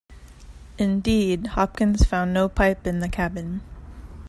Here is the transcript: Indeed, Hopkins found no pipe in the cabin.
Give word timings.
Indeed, 0.79 1.45
Hopkins 1.53 2.03
found 2.05 2.33
no 2.33 2.49
pipe 2.49 2.87
in 2.87 3.01
the 3.01 3.07
cabin. 3.07 3.61